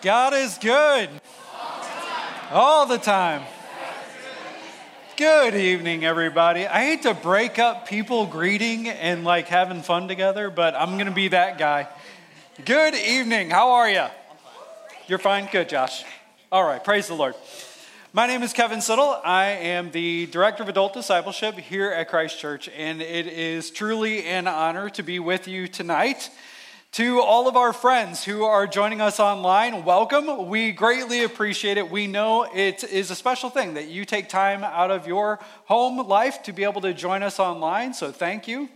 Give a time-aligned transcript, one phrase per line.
[0.00, 1.08] God is good.
[2.52, 3.42] All the time.
[5.16, 6.68] Good evening, everybody.
[6.68, 11.06] I hate to break up people greeting and like having fun together, but I'm going
[11.06, 11.88] to be that guy.
[12.64, 13.50] Good evening.
[13.50, 14.06] How are you?
[15.08, 15.48] You're fine?
[15.50, 16.04] Good, Josh.
[16.52, 16.82] All right.
[16.82, 17.34] Praise the Lord.
[18.12, 19.20] My name is Kevin Siddle.
[19.24, 24.24] I am the Director of Adult Discipleship here at Christ Church, and it is truly
[24.26, 26.30] an honor to be with you tonight.
[26.92, 30.48] To all of our friends who are joining us online, welcome.
[30.48, 31.90] We greatly appreciate it.
[31.90, 36.08] We know it is a special thing that you take time out of your home
[36.08, 38.68] life to be able to join us online, so thank you.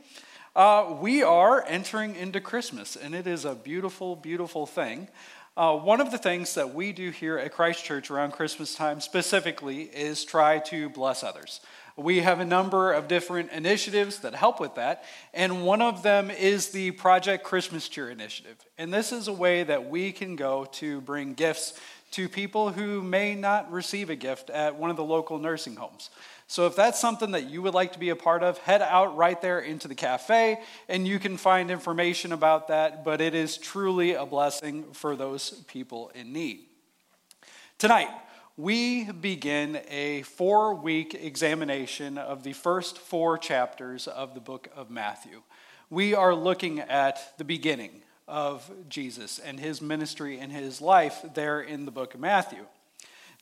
[0.55, 5.08] Uh, we are entering into Christmas, and it is a beautiful, beautiful thing.
[5.56, 9.00] Uh, one of the things that we do here at Christ Church around Christmas time
[9.00, 11.60] specifically is try to bless others.
[11.96, 16.30] We have a number of different initiatives that help with that, and one of them
[16.30, 18.56] is the Project Christmas Cheer initiative.
[18.78, 21.78] And this is a way that we can go to bring gifts
[22.12, 26.11] to people who may not receive a gift at one of the local nursing homes.
[26.47, 29.16] So, if that's something that you would like to be a part of, head out
[29.16, 33.05] right there into the cafe and you can find information about that.
[33.05, 36.66] But it is truly a blessing for those people in need.
[37.78, 38.11] Tonight,
[38.56, 44.91] we begin a four week examination of the first four chapters of the book of
[44.91, 45.42] Matthew.
[45.89, 51.62] We are looking at the beginning of Jesus and his ministry and his life there
[51.62, 52.67] in the book of Matthew.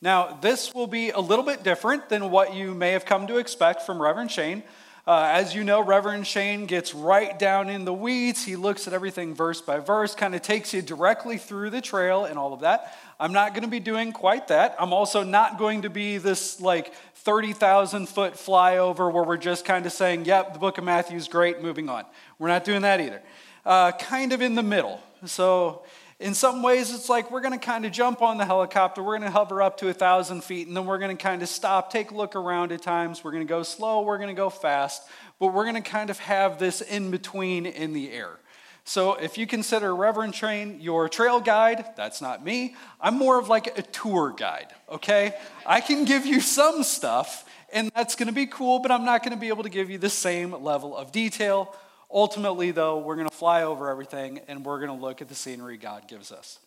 [0.01, 3.37] Now, this will be a little bit different than what you may have come to
[3.37, 4.63] expect from Reverend Shane.
[5.05, 8.45] Uh, as you know, Reverend Shane gets right down in the weeds.
[8.45, 12.25] He looks at everything verse by verse, kind of takes you directly through the trail
[12.25, 12.95] and all of that.
[13.21, 14.75] I'm not going to be doing quite that.
[14.79, 19.85] I'm also not going to be this like 30,000 foot flyover where we're just kind
[19.85, 22.05] of saying, yep, the book of Matthew is great, moving on.
[22.39, 23.21] We're not doing that either.
[23.63, 24.99] Uh, kind of in the middle.
[25.27, 25.83] So,
[26.19, 29.19] in some ways, it's like we're going to kind of jump on the helicopter, we're
[29.19, 31.49] going to hover up to a thousand feet, and then we're going to kind of
[31.49, 33.23] stop, take a look around at times.
[33.23, 35.07] We're going to go slow, we're going to go fast,
[35.37, 38.39] but we're going to kind of have this in between in the air.
[38.83, 42.75] So if you consider Reverend Shane your trail guide, that's not me.
[42.99, 45.35] I'm more of like a tour guide, okay?
[45.65, 49.39] I can give you some stuff, and that's to be cool, but I'm not to
[49.39, 51.75] be able to give you the same level of detail.
[52.09, 56.07] Ultimately, though, we're to fly over everything and we're to look at the scenery God
[56.07, 56.59] gives us.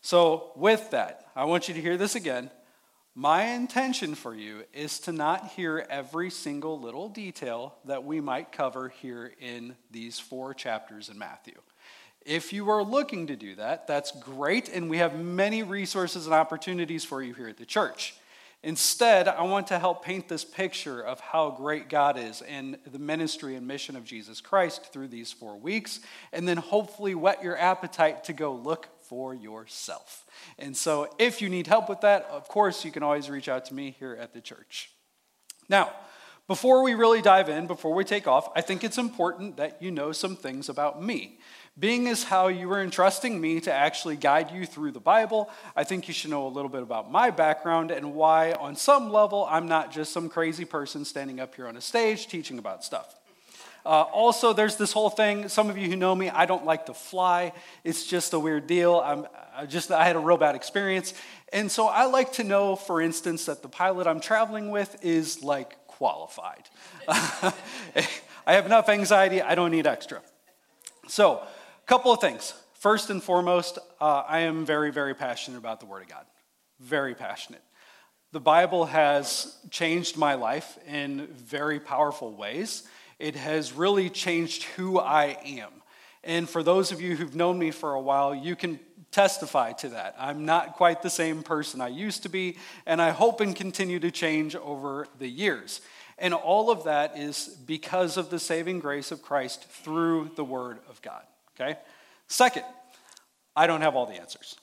[0.00, 2.50] So, with that, I want you to hear this again.
[3.20, 8.52] My intention for you is to not hear every single little detail that we might
[8.52, 11.56] cover here in these four chapters in Matthew.
[12.24, 16.32] If you are looking to do that, that's great, and we have many resources and
[16.32, 18.14] opportunities for you here at the church.
[18.62, 23.00] Instead, I want to help paint this picture of how great God is and the
[23.00, 25.98] ministry and mission of Jesus Christ through these four weeks,
[26.32, 30.24] and then hopefully whet your appetite to go look for yourself.
[30.58, 33.66] And so, if you need help with that, of course, you can always reach out
[33.66, 34.90] to me here at the church.
[35.68, 35.92] Now,
[36.48, 39.90] before we really dive in, before we take off, I think it's important that you
[39.90, 41.38] know some things about me.
[41.78, 45.84] Being as how you are entrusting me to actually guide you through the Bible, I
[45.84, 49.46] think you should know a little bit about my background and why, on some level,
[49.48, 53.14] I'm not just some crazy person standing up here on a stage teaching about stuff.
[53.88, 55.48] Uh, also, there's this whole thing.
[55.48, 57.54] Some of you who know me, I don't like to fly.
[57.84, 59.00] It's just a weird deal.
[59.02, 59.26] I'm
[59.56, 61.14] I just I had a real bad experience,
[61.54, 65.42] and so I like to know, for instance, that the pilot I'm traveling with is
[65.42, 66.68] like qualified.
[67.08, 67.54] I
[68.46, 69.40] have enough anxiety.
[69.40, 70.20] I don't need extra.
[71.06, 72.52] So a couple of things.
[72.74, 76.26] First and foremost, uh, I am very, very passionate about the Word of God.
[76.78, 77.62] Very passionate.
[78.32, 82.86] The Bible has changed my life in very powerful ways.
[83.18, 85.70] It has really changed who I am.
[86.24, 88.78] And for those of you who've known me for a while, you can
[89.10, 90.14] testify to that.
[90.18, 93.98] I'm not quite the same person I used to be, and I hope and continue
[94.00, 95.80] to change over the years.
[96.18, 100.78] And all of that is because of the saving grace of Christ through the Word
[100.88, 101.22] of God.
[101.58, 101.78] Okay?
[102.26, 102.64] Second,
[103.56, 104.56] I don't have all the answers.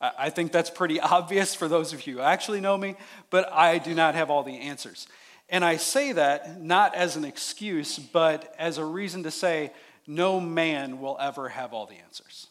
[0.00, 2.96] I think that's pretty obvious for those of you who actually know me,
[3.30, 5.06] but I do not have all the answers.
[5.48, 9.72] And I say that not as an excuse, but as a reason to say
[10.06, 12.48] no man will ever have all the answers.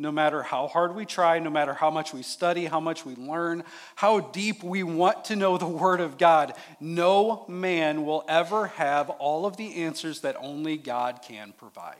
[0.00, 3.16] No matter how hard we try, no matter how much we study, how much we
[3.16, 3.64] learn,
[3.96, 9.10] how deep we want to know the Word of God, no man will ever have
[9.10, 11.96] all of the answers that only God can provide.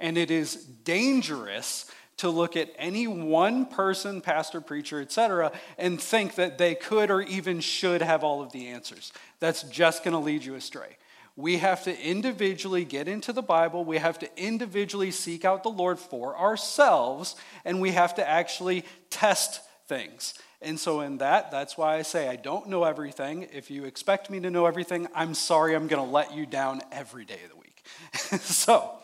[0.00, 1.88] And it is dangerous
[2.20, 7.22] to look at any one person, pastor, preacher, etc., and think that they could or
[7.22, 9.12] even should have all of the answers.
[9.38, 10.96] That's just going to lead you astray.
[11.36, 13.86] We have to individually get into the Bible.
[13.86, 17.36] We have to individually seek out the Lord for ourselves.
[17.64, 20.34] And we have to actually test things.
[20.60, 23.48] And so, in that, that's why I say I don't know everything.
[23.50, 26.82] If you expect me to know everything, I'm sorry, I'm going to let you down
[26.92, 27.82] every day of the week.
[28.42, 28.99] so,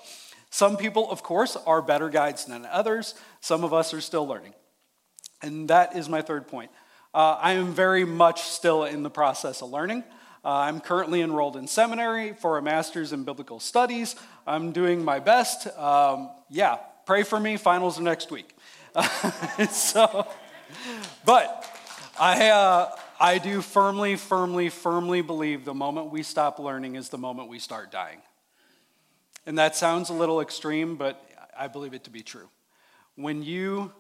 [0.57, 3.15] some people, of course, are better guides than others.
[3.43, 4.55] Some of us are still learning.
[5.43, 6.71] And that is my third point.
[7.13, 10.03] Uh, I am very much still in the process of learning.
[10.43, 14.17] Uh, I'm currently enrolled in seminary for a master's in biblical studies.
[14.47, 15.67] I'm doing my best.
[15.77, 17.59] Um, yeah, pray for me.
[17.59, 18.57] Finals are next week.
[19.69, 20.27] so.
[21.27, 21.67] But
[22.19, 27.19] I, uh, I do firmly, firmly, firmly believe the moment we stop learning is the
[27.19, 28.23] moment we start dying.
[29.47, 31.25] And that sounds a little extreme, but
[31.57, 32.49] I believe it to be true.
[33.15, 33.93] When you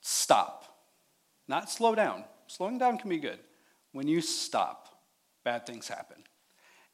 [0.00, 0.64] stop,
[1.48, 3.38] not slow down, slowing down can be good.
[3.92, 4.88] When you stop,
[5.44, 6.22] bad things happen.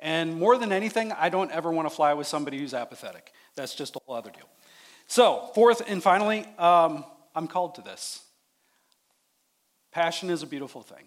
[0.00, 3.32] And more than anything, I don't ever want to fly with somebody who's apathetic.
[3.55, 4.49] That's just a whole other deal.
[5.06, 7.05] So, fourth and finally, um,
[7.35, 8.23] I'm called to this.
[9.91, 11.06] Passion is a beautiful thing.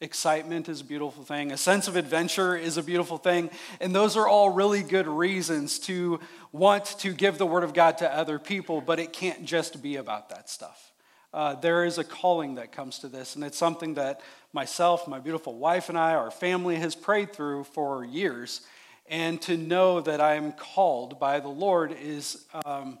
[0.00, 1.50] Excitement is a beautiful thing.
[1.50, 3.50] A sense of adventure is a beautiful thing.
[3.80, 6.20] And those are all really good reasons to
[6.52, 9.96] want to give the Word of God to other people, but it can't just be
[9.96, 10.92] about that stuff.
[11.34, 14.20] Uh, there is a calling that comes to this, and it's something that
[14.52, 18.60] myself, my beautiful wife, and I, our family has prayed through for years.
[19.08, 22.98] And to know that I am called by the Lord is um,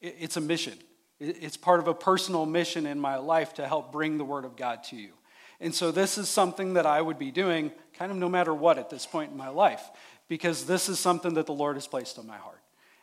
[0.00, 0.78] it's a mission.
[1.18, 4.56] It's part of a personal mission in my life to help bring the Word of
[4.56, 5.17] God to you.
[5.60, 8.78] And so, this is something that I would be doing kind of no matter what
[8.78, 9.82] at this point in my life,
[10.28, 12.60] because this is something that the Lord has placed on my heart.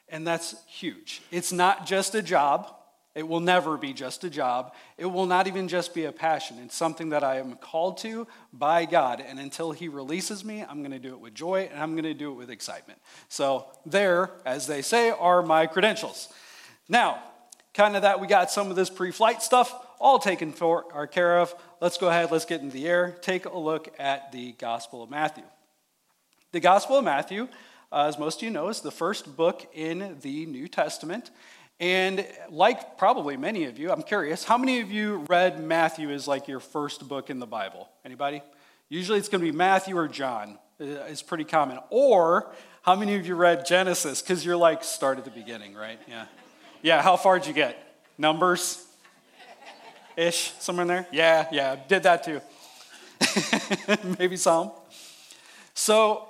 [0.07, 1.21] And that's huge.
[1.31, 2.71] It's not just a job,
[3.15, 4.73] it will never be just a job.
[4.97, 6.57] It will not even just be a passion.
[6.59, 9.23] It's something that I am called to by God.
[9.25, 12.03] And until He releases me, I'm going to do it with joy and I'm going
[12.03, 12.99] to do it with excitement.
[13.29, 16.27] So, there, as they say, are my credentials.
[16.89, 17.23] Now,
[17.73, 21.39] kind of that we got some of this pre-flight stuff all taken for our care
[21.39, 21.53] of.
[21.81, 23.17] Let's go ahead, let's get into the air.
[23.21, 25.43] Take a look at the Gospel of Matthew.
[26.51, 27.47] The Gospel of Matthew,
[27.91, 31.31] uh, as most of you know, is the first book in the New Testament.
[31.79, 36.27] And like probably many of you, I'm curious, how many of you read Matthew as
[36.27, 37.89] like your first book in the Bible?
[38.05, 38.41] Anybody?
[38.87, 40.57] Usually it's going to be Matthew or John.
[40.79, 41.79] Uh, it's pretty common.
[41.89, 44.21] Or how many of you read Genesis?
[44.21, 45.99] Because you're like, start at the beginning, right?
[46.07, 46.25] Yeah.
[46.81, 47.77] Yeah, how far did you get?
[48.17, 48.84] Numbers?
[50.17, 51.07] Ish, somewhere in there?
[51.11, 52.41] Yeah, yeah, did that too.
[54.19, 54.71] Maybe some.
[55.73, 56.29] So,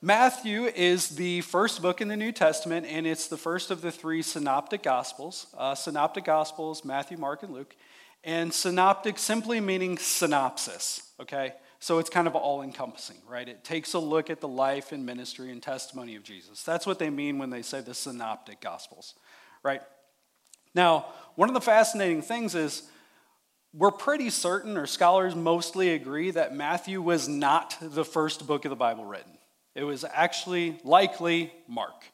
[0.00, 3.90] Matthew is the first book in the New Testament, and it's the first of the
[3.90, 5.46] three synoptic gospels.
[5.56, 7.74] Uh, synoptic gospels, Matthew, Mark, and Luke.
[8.22, 11.54] And synoptic simply meaning synopsis, okay?
[11.80, 13.48] So it's kind of all encompassing, right?
[13.48, 16.62] It takes a look at the life and ministry and testimony of Jesus.
[16.62, 19.14] That's what they mean when they say the synoptic gospels,
[19.62, 19.82] right?
[20.74, 22.84] Now, one of the fascinating things is
[23.76, 28.70] we're pretty certain, or scholars mostly agree, that Matthew was not the first book of
[28.70, 29.32] the Bible written.
[29.74, 32.04] It was actually likely Mark.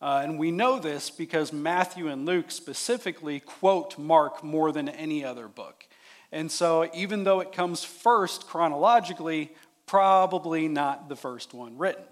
[0.00, 5.22] Uh, and we know this because Matthew and Luke specifically quote Mark more than any
[5.22, 5.86] other book.
[6.32, 9.52] And so, even though it comes first chronologically,
[9.86, 12.04] probably not the first one written.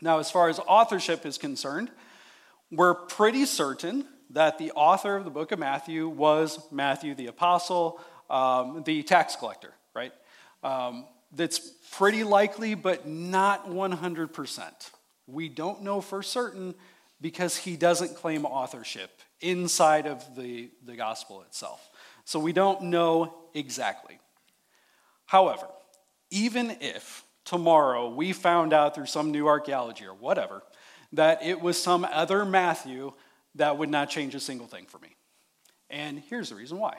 [0.00, 1.90] Now, as far as authorship is concerned,
[2.70, 8.00] we're pretty certain that the author of the book of Matthew was Matthew the apostle,
[8.28, 10.12] um, the tax collector, right?
[10.62, 11.60] Um, that's
[11.92, 14.90] pretty likely, but not 100%.
[15.26, 16.74] We don't know for certain
[17.20, 19.10] because he doesn't claim authorship
[19.40, 21.88] inside of the, the gospel itself.
[22.24, 24.18] So we don't know exactly.
[25.26, 25.68] However,
[26.30, 30.62] even if tomorrow we found out through some new archaeology or whatever
[31.12, 33.12] that it was some other Matthew
[33.54, 35.16] that would not change a single thing for me.
[35.90, 36.98] And here's the reason why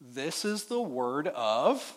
[0.00, 1.96] this is the word of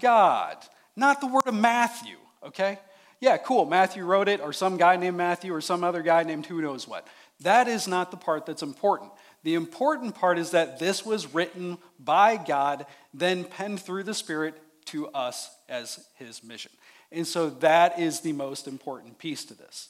[0.00, 0.56] God,
[0.96, 2.78] not the word of Matthew, okay?
[3.20, 3.64] Yeah, cool.
[3.64, 6.86] Matthew wrote it, or some guy named Matthew, or some other guy named who knows
[6.86, 7.06] what.
[7.40, 9.12] That is not the part that's important.
[9.42, 14.54] The important part is that this was written by God, then penned through the Spirit
[14.86, 16.72] to us as his mission.
[17.10, 19.88] And so that is the most important piece to this.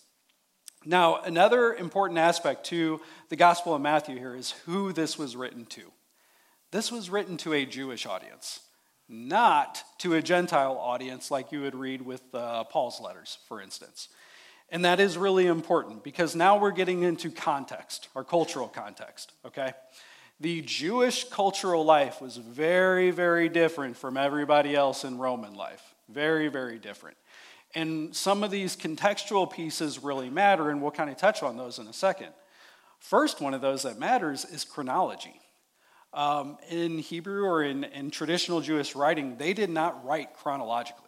[0.85, 5.67] Now, another important aspect to the Gospel of Matthew here is who this was written
[5.67, 5.83] to.
[6.71, 8.61] This was written to a Jewish audience,
[9.09, 14.09] not to a Gentile audience like you would read with uh, Paul's letters, for instance.
[14.71, 19.73] And that is really important because now we're getting into context, our cultural context, okay?
[20.41, 25.95] The Jewish cultural life was very, very different from everybody else in Roman life.
[26.09, 27.17] Very, very different.
[27.75, 31.79] And some of these contextual pieces really matter, and we'll kind of touch on those
[31.79, 32.29] in a second.
[32.99, 35.41] First one of those that matters is chronology.
[36.13, 41.05] Um, in Hebrew or in, in traditional Jewish writing, they did not write chronologically.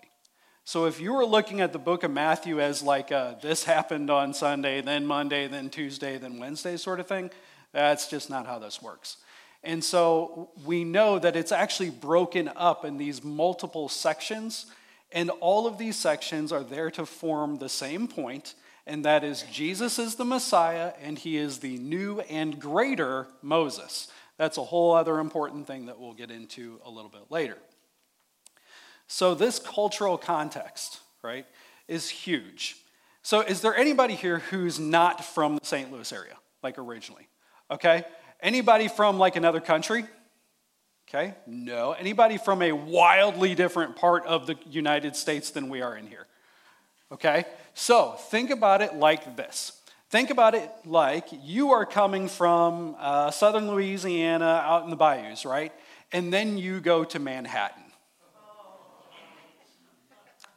[0.64, 4.10] So if you were looking at the book of Matthew as like a, this happened
[4.10, 7.30] on Sunday, then Monday, then Tuesday, then Wednesday sort of thing,
[7.72, 9.16] that's just not how this works.
[9.62, 14.66] And so we know that it's actually broken up in these multiple sections,
[15.12, 18.54] and all of these sections are there to form the same point,
[18.86, 24.08] and that is Jesus is the Messiah, and he is the new and greater Moses.
[24.36, 27.58] That's a whole other important thing that we'll get into a little bit later.
[29.06, 31.44] So, this cultural context, right,
[31.88, 32.76] is huge.
[33.22, 35.92] So, is there anybody here who's not from the St.
[35.92, 37.26] Louis area, like originally?
[37.70, 38.04] Okay?
[38.40, 40.04] Anybody from like another country?
[41.12, 41.34] Okay?
[41.46, 41.92] No.
[41.92, 46.26] Anybody from a wildly different part of the United States than we are in here?
[47.10, 47.44] Okay?
[47.74, 49.72] So, think about it like this.
[50.08, 55.44] Think about it like you are coming from uh, southern Louisiana out in the bayous,
[55.44, 55.72] right?
[56.12, 57.82] And then you go to Manhattan.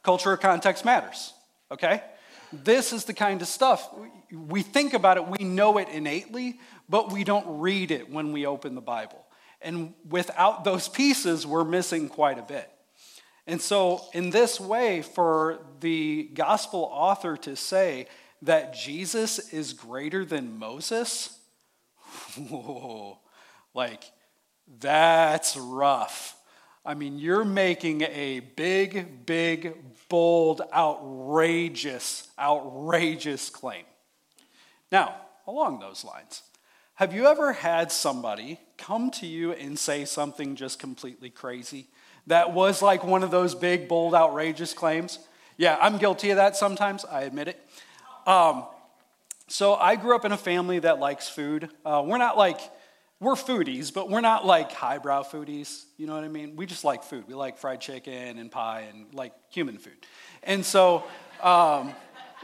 [0.04, 1.34] Cultural context matters,
[1.72, 2.04] okay?
[2.52, 3.90] This is the kind of stuff
[4.34, 8.46] we think about it, we know it innately, but we don't read it when we
[8.46, 9.24] open the Bible.
[9.64, 12.70] And without those pieces, we're missing quite a bit.
[13.46, 18.08] And so, in this way, for the gospel author to say
[18.42, 21.38] that Jesus is greater than Moses,
[22.38, 23.20] whoa,
[23.74, 24.04] like,
[24.80, 26.38] that's rough.
[26.86, 29.74] I mean, you're making a big, big,
[30.10, 33.86] bold, outrageous, outrageous claim.
[34.92, 35.16] Now,
[35.48, 36.44] along those lines,
[36.96, 41.88] have you ever had somebody come to you and say something just completely crazy
[42.28, 45.20] that was like one of those big, bold, outrageous claims?
[45.58, 47.66] Yeah, I'm guilty of that sometimes, I admit it.
[48.28, 48.66] Um,
[49.48, 51.70] so I grew up in a family that likes food.
[51.86, 52.60] Uh, we're not like,
[53.22, 55.86] we're foodies, but we're not like highbrow foodies.
[55.98, 56.58] You know what I mean?
[56.58, 57.26] We just like food.
[57.26, 60.06] We like fried chicken and pie and like human food.
[60.44, 61.06] And so,
[61.42, 61.94] um,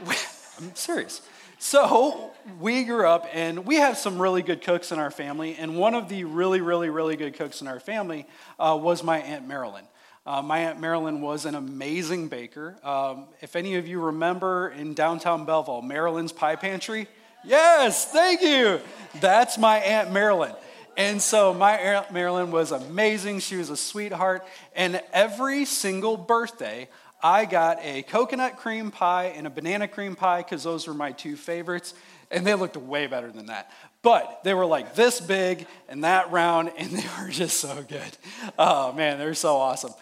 [0.58, 1.20] I'm serious.
[1.62, 5.56] So we grew up and we have some really good cooks in our family.
[5.56, 8.26] And one of the really, really, really good cooks in our family
[8.58, 9.84] uh, was my Aunt Marilyn.
[10.24, 12.78] Uh, my Aunt Marilyn was an amazing baker.
[12.82, 17.08] Um, if any of you remember in downtown Belleville, Marilyn's Pie Pantry,
[17.44, 18.80] yes, thank you.
[19.20, 20.54] That's my Aunt Marilyn.
[20.96, 23.40] And so my Aunt Marilyn was amazing.
[23.40, 24.46] She was a sweetheart.
[24.74, 26.88] And every single birthday,
[27.22, 31.12] I got a coconut cream pie and a banana cream pie because those were my
[31.12, 31.94] two favorites,
[32.30, 33.70] and they looked way better than that.
[34.02, 38.16] But they were like this big and that round, and they were just so good.
[38.58, 39.92] Oh man, they're so awesome.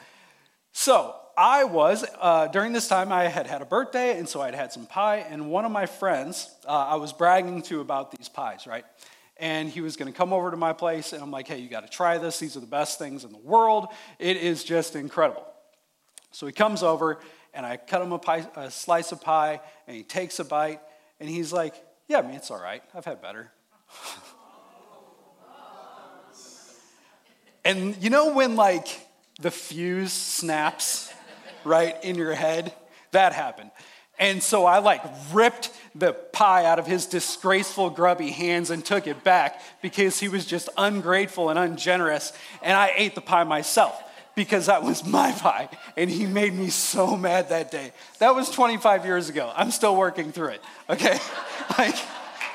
[0.72, 4.54] So I was, uh, during this time, I had had a birthday, and so I'd
[4.54, 8.28] had some pie, and one of my friends, uh, I was bragging to about these
[8.28, 8.84] pies, right?
[9.36, 11.68] And he was going to come over to my place, and I'm like, hey, you
[11.68, 12.40] got to try this.
[12.40, 13.86] These are the best things in the world.
[14.18, 15.47] It is just incredible.
[16.38, 17.18] So he comes over,
[17.52, 20.78] and I cut him a, pie, a slice of pie, and he takes a bite,
[21.18, 21.74] and he's like,
[22.06, 22.80] Yeah, I mean, it's all right.
[22.94, 23.50] I've had better.
[27.64, 28.86] and you know when, like,
[29.40, 31.12] the fuse snaps
[31.64, 32.72] right in your head?
[33.10, 33.72] That happened.
[34.16, 35.02] And so I like
[35.32, 40.28] ripped the pie out of his disgraceful, grubby hands and took it back because he
[40.28, 42.32] was just ungrateful and ungenerous.
[42.62, 44.04] And I ate the pie myself
[44.38, 45.68] because that was my pie.
[45.96, 47.90] And he made me so mad that day.
[48.20, 49.52] That was 25 years ago.
[49.52, 51.18] I'm still working through it, okay?
[51.78, 51.96] like,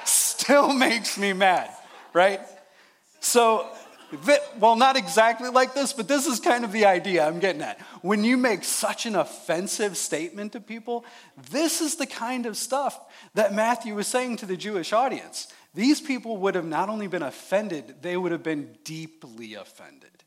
[0.05, 1.69] still makes me mad,
[2.13, 2.39] right?
[3.19, 3.67] So,
[4.57, 7.81] well, not exactly like this, but this is kind of the idea I'm getting at.
[8.01, 11.03] When you make such an offensive statement to people,
[11.51, 12.97] this is the kind of stuff
[13.33, 15.49] that Matthew was saying to the Jewish audience.
[15.73, 20.23] These people would have not only been offended, they would have been deeply offended.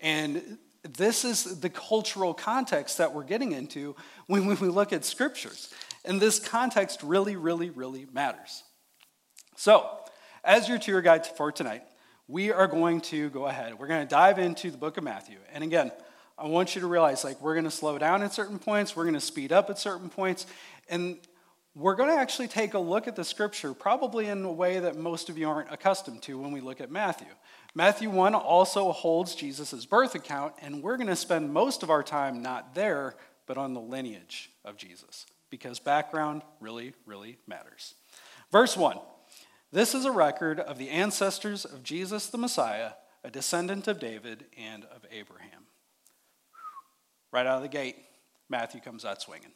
[0.00, 0.58] And
[0.94, 5.72] this is the cultural context that we're getting into when, we look at scriptures.
[6.04, 8.62] And this context really, really, really matters.
[9.56, 9.88] So,
[10.44, 11.82] as your tour guide for tonight,
[12.28, 13.78] we are going to go ahead.
[13.78, 15.38] We're going to dive into the book of Matthew.
[15.52, 15.92] And again,
[16.38, 19.04] I want you to realize like we're going to slow down at certain points, we're
[19.04, 20.46] going to speed up at certain points,
[20.88, 21.18] and
[21.74, 24.96] we're going to actually take a look at the scripture probably in a way that
[24.96, 27.28] most of you aren't accustomed to when we look at Matthew.
[27.76, 32.02] Matthew 1 also holds Jesus' birth account, and we're going to spend most of our
[32.02, 37.94] time not there, but on the lineage of Jesus, because background really, really matters.
[38.50, 38.96] Verse 1
[39.72, 42.92] This is a record of the ancestors of Jesus the Messiah,
[43.22, 45.66] a descendant of David and of Abraham.
[47.30, 47.96] Right out of the gate,
[48.48, 49.52] Matthew comes out swinging.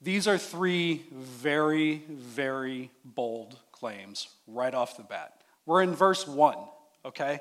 [0.00, 5.41] These are three very, very bold claims right off the bat.
[5.66, 6.56] We're in verse 1
[7.04, 7.40] okay?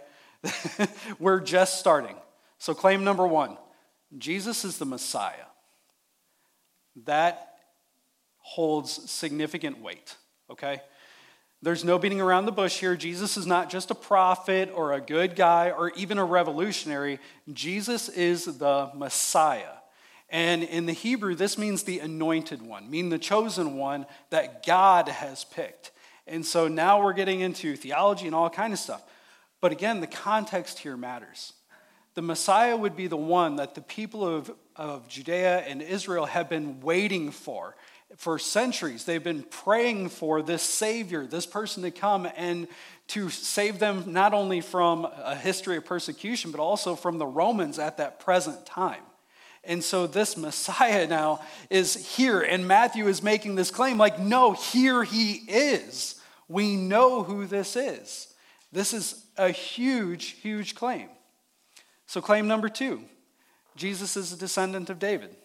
[1.19, 2.15] We're just starting.
[2.57, 3.57] So, claim number one
[4.17, 5.45] Jesus is the Messiah.
[7.05, 7.55] That
[8.39, 10.15] holds significant weight,
[10.49, 10.81] okay?
[11.61, 12.95] There's no beating around the bush here.
[12.95, 17.19] Jesus is not just a prophet or a good guy or even a revolutionary.
[17.53, 19.75] Jesus is the Messiah.
[20.27, 25.07] And in the Hebrew, this means the anointed one, meaning the chosen one that God
[25.07, 25.91] has picked.
[26.27, 29.03] And so now we're getting into theology and all kind of stuff.
[29.59, 31.53] But again, the context here matters.
[32.13, 36.49] The Messiah would be the one that the people of, of Judea and Israel have
[36.49, 37.75] been waiting for
[38.17, 39.05] for centuries.
[39.05, 42.67] They've been praying for this Savior, this person to come and
[43.07, 47.79] to save them not only from a history of persecution, but also from the Romans
[47.79, 49.01] at that present time.
[49.63, 54.53] And so this Messiah now is here, and Matthew is making this claim like, no,
[54.53, 56.19] here he is.
[56.47, 58.33] We know who this is.
[58.71, 61.09] This is a huge, huge claim.
[62.07, 63.03] So, claim number two
[63.75, 65.35] Jesus is a descendant of David.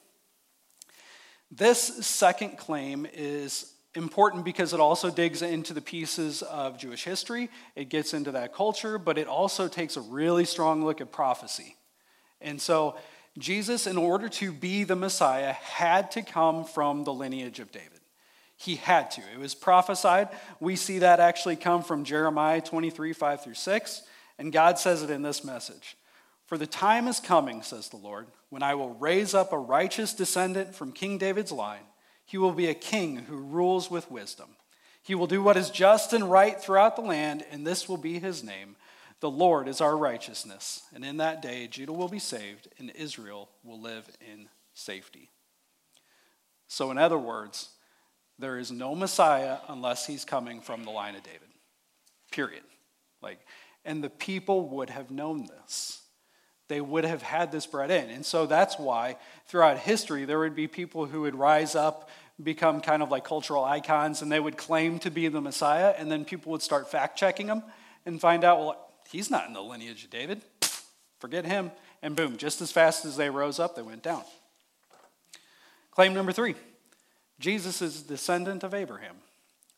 [1.50, 7.50] This second claim is important because it also digs into the pieces of Jewish history,
[7.74, 11.76] it gets into that culture, but it also takes a really strong look at prophecy.
[12.40, 12.96] And so,
[13.38, 18.00] Jesus, in order to be the Messiah, had to come from the lineage of David.
[18.56, 19.20] He had to.
[19.34, 20.28] It was prophesied.
[20.60, 24.02] We see that actually come from Jeremiah 23, 5 through 6.
[24.38, 25.96] And God says it in this message
[26.46, 30.14] For the time is coming, says the Lord, when I will raise up a righteous
[30.14, 31.84] descendant from King David's line.
[32.24, 34.56] He will be a king who rules with wisdom.
[35.02, 38.18] He will do what is just and right throughout the land, and this will be
[38.18, 38.74] his name.
[39.26, 43.48] The Lord is our righteousness, and in that day Judah will be saved, and Israel
[43.64, 45.30] will live in safety.
[46.68, 47.70] So, in other words,
[48.38, 51.48] there is no Messiah unless he's coming from the line of David.
[52.30, 52.62] Period.
[53.20, 53.40] Like,
[53.84, 56.02] and the people would have known this.
[56.68, 58.08] They would have had this brought in.
[58.10, 59.16] And so that's why
[59.48, 62.10] throughout history there would be people who would rise up,
[62.40, 66.12] become kind of like cultural icons, and they would claim to be the Messiah, and
[66.12, 67.64] then people would start fact checking them
[68.04, 70.42] and find out, well, he's not in the lineage of David.
[71.18, 71.70] Forget him.
[72.02, 74.22] And boom, just as fast as they rose up, they went down.
[75.90, 76.54] Claim number three
[77.38, 79.16] Jesus is descendant of Abraham.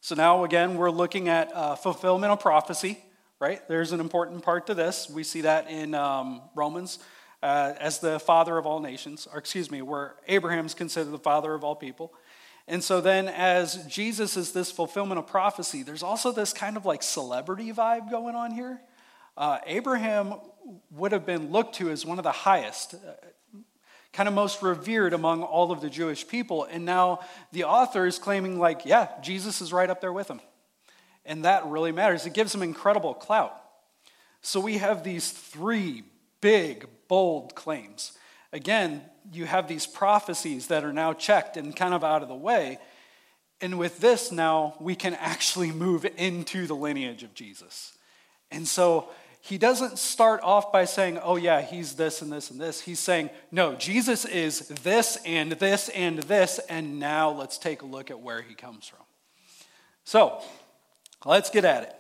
[0.00, 2.98] So now, again, we're looking at uh, fulfillment of prophecy,
[3.40, 3.66] right?
[3.68, 5.10] There's an important part to this.
[5.10, 6.98] We see that in um, Romans
[7.42, 11.54] uh, as the father of all nations, or excuse me, where Abraham's considered the father
[11.54, 12.12] of all people.
[12.66, 16.84] And so then, as Jesus is this fulfillment of prophecy, there's also this kind of
[16.84, 18.80] like celebrity vibe going on here.
[19.38, 20.35] Uh, Abraham
[20.90, 22.94] would have been looked to as one of the highest.
[22.94, 22.98] Uh,
[24.12, 26.64] kind of most revered among all of the Jewish people.
[26.64, 27.20] And now
[27.53, 30.40] the author is claiming, like, yeah, Jesus is right up there with him.
[31.24, 32.27] And that really matters.
[32.27, 33.55] It gives him incredible clout.
[34.40, 36.03] So we have these three
[36.40, 38.12] big, bold claims.
[38.53, 42.35] Again, you have these prophecies that are now checked and kind of out of the
[42.35, 42.79] way.
[43.61, 47.92] And with this, now we can actually move into the lineage of Jesus.
[48.51, 52.61] And so he doesn't start off by saying, oh, yeah, he's this and this and
[52.61, 52.81] this.
[52.81, 57.87] He's saying, no, Jesus is this and this and this, and now let's take a
[57.87, 59.05] look at where he comes from.
[60.05, 60.42] So,
[61.24, 61.94] let's get at it.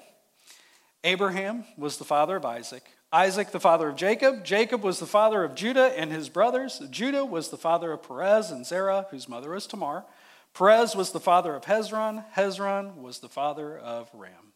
[1.04, 5.44] Abraham was the father of Isaac, Isaac the father of Jacob, Jacob was the father
[5.44, 9.50] of Judah and his brothers, Judah was the father of Perez and Zerah, whose mother
[9.50, 10.04] was Tamar.
[10.52, 14.47] Perez was the father of Hezron, Hezron was the father of Ram.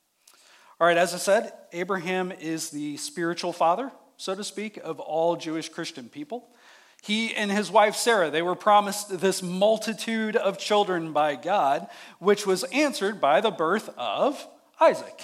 [0.83, 5.37] All right, as I said, Abraham is the spiritual father, so to speak, of all
[5.37, 6.49] Jewish Christian people.
[7.01, 11.87] He and his wife Sarah, they were promised this multitude of children by God,
[12.19, 14.45] which was answered by the birth of
[14.81, 15.21] Isaac,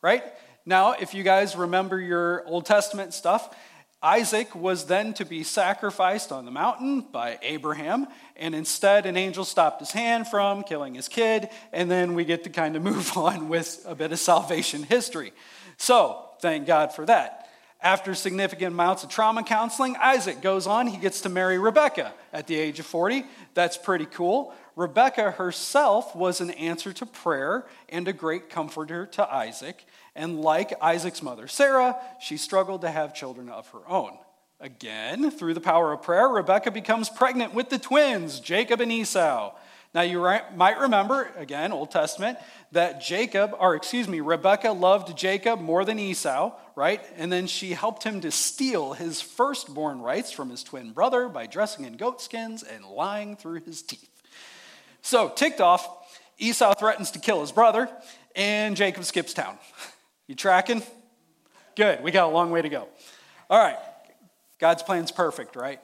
[0.00, 0.24] right?
[0.64, 3.54] Now, if you guys remember your Old Testament stuff,
[4.02, 9.44] Isaac was then to be sacrificed on the mountain by Abraham, and instead, an angel
[9.44, 13.16] stopped his hand from killing his kid, and then we get to kind of move
[13.16, 15.32] on with a bit of salvation history.
[15.76, 17.48] So, thank God for that.
[17.80, 20.86] After significant amounts of trauma counseling, Isaac goes on.
[20.86, 23.24] He gets to marry Rebecca at the age of 40.
[23.54, 24.54] That's pretty cool.
[24.76, 29.84] Rebecca herself was an answer to prayer and a great comforter to Isaac.
[30.14, 34.18] And like Isaac's mother, Sarah, she struggled to have children of her own.
[34.60, 39.52] Again, through the power of prayer, Rebecca becomes pregnant with the twins, Jacob and Esau.
[39.94, 42.38] Now, you might remember, again, Old Testament,
[42.70, 47.02] that Jacob, or excuse me, Rebecca loved Jacob more than Esau, right?
[47.16, 51.46] And then she helped him to steal his firstborn rights from his twin brother by
[51.46, 54.08] dressing in goat skins and lying through his teeth.
[55.02, 55.86] So, ticked off,
[56.38, 57.90] Esau threatens to kill his brother,
[58.34, 59.58] and Jacob skips town.
[60.26, 60.82] You tracking?
[61.76, 62.02] Good.
[62.02, 62.88] We got a long way to go.
[63.50, 63.78] All right.
[64.58, 65.80] God's plan's perfect, right?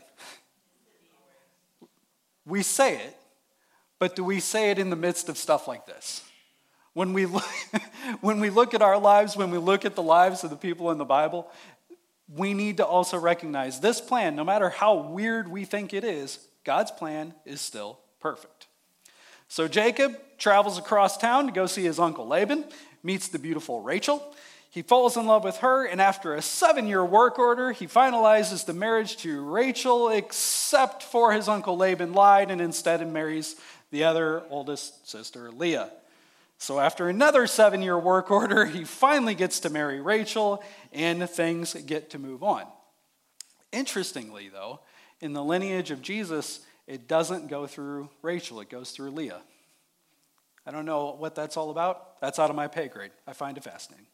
[2.46, 3.16] We say it,
[3.98, 6.22] but do we say it in the midst of stuff like this?
[6.94, 7.44] When we, look,
[8.20, 10.90] when we look at our lives, when we look at the lives of the people
[10.90, 11.50] in the Bible,
[12.34, 16.38] we need to also recognize this plan, no matter how weird we think it is,
[16.64, 18.66] God's plan is still perfect.
[19.48, 22.64] So Jacob travels across town to go see his uncle Laban,
[23.02, 24.34] meets the beautiful Rachel.
[24.70, 28.66] He falls in love with her, and after a seven year work order, he finalizes
[28.66, 33.56] the marriage to Rachel, except for his uncle Laban lied and instead marries
[33.90, 35.90] the other oldest sister, Leah.
[36.58, 41.74] So, after another seven year work order, he finally gets to marry Rachel, and things
[41.86, 42.64] get to move on.
[43.72, 44.80] Interestingly, though,
[45.20, 49.40] in the lineage of Jesus, it doesn't go through Rachel, it goes through Leah.
[50.68, 52.20] I don't know what that's all about.
[52.20, 53.10] That's out of my pay grade.
[53.26, 54.04] I find it fascinating.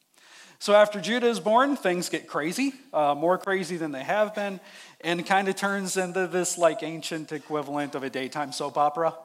[0.61, 4.61] So after Judah is born, things get crazy, uh, more crazy than they have been,
[5.01, 9.17] and kind of turns into this like ancient equivalent of a daytime soap opera.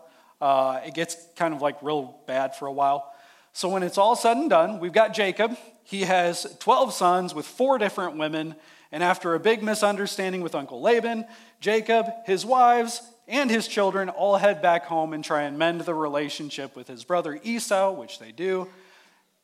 [0.41, 3.13] Uh, it gets kind of like real bad for a while.
[3.53, 5.55] So when it's all said and done, we've got Jacob.
[5.83, 8.55] He has 12 sons with four different women.
[8.91, 11.25] And after a big misunderstanding with Uncle Laban,
[11.59, 15.93] Jacob, his wives, and his children all head back home and try and mend the
[15.93, 18.67] relationship with his brother Esau, which they do.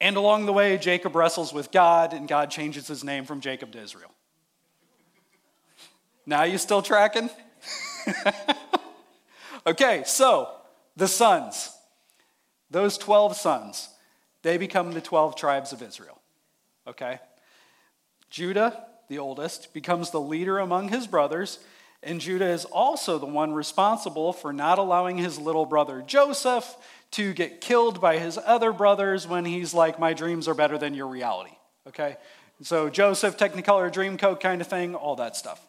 [0.02, 3.72] And along the way, Jacob wrestles with God, and God changes his name from Jacob
[3.74, 4.12] to Israel.
[6.26, 7.30] Now, you still tracking?
[9.68, 10.50] okay, so
[10.96, 11.72] the sons,
[12.70, 13.90] those 12 sons,
[14.42, 16.20] they become the 12 tribes of Israel.
[16.88, 17.20] Okay?
[18.30, 21.60] Judah, the oldest, becomes the leader among his brothers
[22.06, 26.78] and Judah is also the one responsible for not allowing his little brother Joseph
[27.12, 30.94] to get killed by his other brothers when he's like, My dreams are better than
[30.94, 31.56] your reality.
[31.88, 32.18] Okay?
[32.62, 35.60] So, Joseph, Technicolor Dreamcoat kind of thing, all that stuff.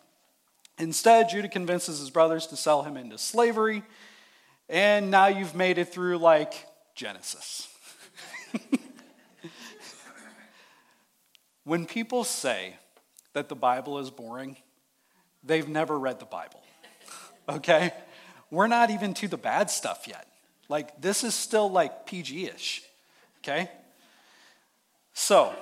[0.78, 3.82] Instead, Judah convinces his brothers to sell him into slavery.
[4.68, 7.68] And now you've made it through like Genesis.
[11.64, 12.76] when people say
[13.32, 14.56] that the Bible is boring,
[15.46, 16.62] they've never read the Bible.
[17.48, 17.92] okay?
[18.50, 20.26] We're not even to the bad stuff yet.
[20.68, 22.82] Like, this is still like PG ish.
[23.38, 23.70] Okay?
[25.14, 25.54] So,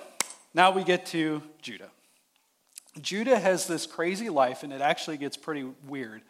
[0.52, 1.90] now we get to Judah.
[3.00, 6.22] Judah has this crazy life, and it actually gets pretty weird.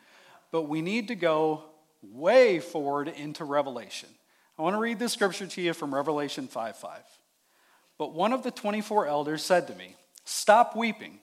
[0.51, 1.65] But we need to go
[2.03, 4.09] way forward into Revelation.
[4.59, 7.01] I want to read this scripture to you from Revelation 5 5.
[7.99, 11.19] But one of the 24 elders said to me, Stop weeping.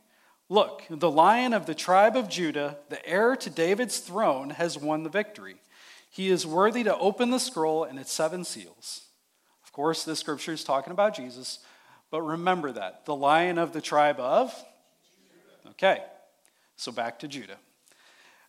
[0.52, 5.04] Look, the lion of the tribe of Judah, the heir to David's throne, has won
[5.04, 5.56] the victory.
[6.10, 9.04] He is worthy to open the scroll and its seven seals.
[9.64, 11.60] Of course, this scripture is talking about Jesus,
[12.10, 14.54] but remember that the lion of the tribe of?
[15.70, 16.04] Okay,
[16.76, 17.58] so back to Judah.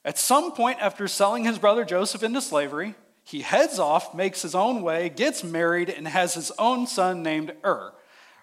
[0.05, 4.57] At some point after selling his brother Joseph into slavery, he heads off, makes his
[4.57, 7.93] own way, gets married, and has his own son named Ur.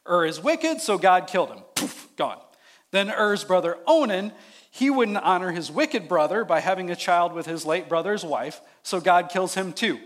[0.08, 1.60] Ur is wicked, so God killed him.
[1.76, 2.40] Poof, gone.
[2.92, 4.32] Then Er's brother Onan,
[4.72, 8.62] he wouldn't honor his wicked brother by having a child with his late brother's wife,
[8.84, 10.00] so God kills him too.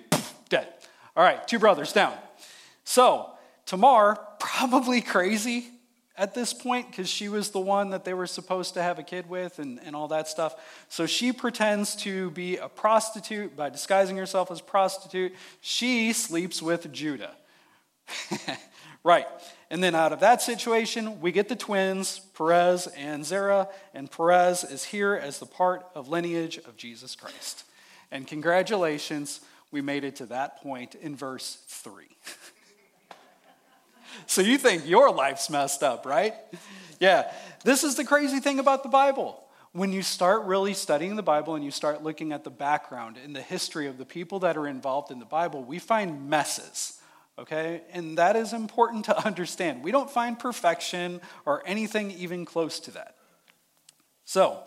[0.49, 0.67] Dead.
[1.15, 2.13] All right, two brothers down.
[2.83, 3.29] So
[3.65, 5.67] Tamar, probably crazy
[6.15, 9.03] at this point because she was the one that they were supposed to have a
[9.03, 10.55] kid with and, and all that stuff.
[10.89, 15.33] So she pretends to be a prostitute by disguising herself as prostitute.
[15.61, 17.31] She sleeps with Judah.
[19.03, 19.27] right.
[19.69, 24.63] And then out of that situation, we get the twins, Perez and Zerah, and Perez
[24.63, 27.63] is here as the part of lineage of Jesus Christ.
[28.11, 32.05] And congratulations, we made it to that point in verse 3.
[34.27, 36.35] so you think your life's messed up, right?
[36.99, 37.31] Yeah,
[37.63, 39.43] this is the crazy thing about the Bible.
[39.71, 43.35] When you start really studying the Bible and you start looking at the background and
[43.35, 46.99] the history of the people that are involved in the Bible, we find messes
[47.37, 47.81] okay?
[47.91, 49.83] And that is important to understand.
[49.83, 53.15] We don't find perfection or anything even close to that.
[54.25, 54.63] So,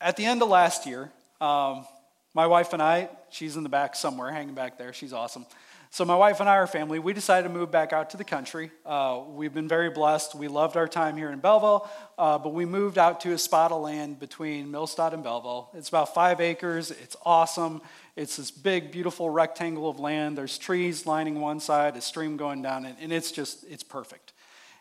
[0.00, 1.10] at the end of last year,
[1.40, 1.86] um,
[2.34, 5.46] my wife and I, she's in the back somewhere, hanging back there, she's awesome.
[5.90, 8.24] So, my wife and I, our family, we decided to move back out to the
[8.24, 8.70] country.
[8.84, 10.34] Uh, we've been very blessed.
[10.34, 11.88] We loved our time here in Belleville,
[12.18, 15.70] uh, but we moved out to a spot of land between Millstadt and Belleville.
[15.74, 16.90] It's about five acres.
[16.90, 17.80] It's awesome.
[18.18, 20.36] It's this big, beautiful rectangle of land.
[20.36, 24.32] There's trees lining one side, a stream going down, and it's just, it's perfect.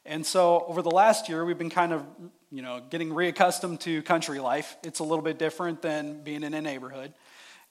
[0.07, 2.03] And so over the last year, we've been kind of,
[2.51, 4.75] you know, getting reaccustomed to country life.
[4.81, 7.13] It's a little bit different than being in a neighborhood.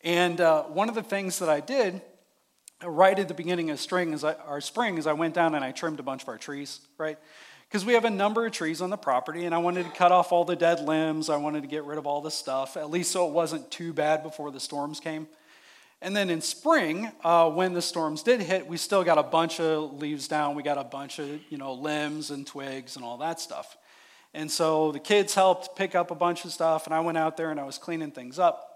[0.05, 2.01] And uh, one of the things that I did
[2.85, 5.65] right at the beginning of spring is I, our spring is I went down and
[5.65, 7.19] I trimmed a bunch of our trees, right?
[7.69, 10.13] because we have a number of trees on the property, and I wanted to cut
[10.13, 11.29] off all the dead limbs.
[11.29, 13.93] I wanted to get rid of all the stuff, at least so it wasn't too
[13.93, 15.27] bad before the storms came.
[16.03, 19.61] And then in spring, uh, when the storms did hit, we still got a bunch
[19.61, 20.55] of leaves down.
[20.55, 23.77] We got a bunch of you know limbs and twigs and all that stuff.
[24.35, 27.37] And so the kids helped pick up a bunch of stuff, and I went out
[27.37, 28.67] there and I was cleaning things up.